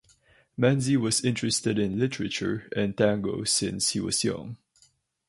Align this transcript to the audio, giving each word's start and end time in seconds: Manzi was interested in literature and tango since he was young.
Manzi 0.59 0.97
was 0.97 1.23
interested 1.23 1.77
in 1.77 1.99
literature 1.99 2.67
and 2.75 2.97
tango 2.97 3.43
since 3.43 3.91
he 3.91 3.99
was 3.99 4.23
young. 4.23 4.57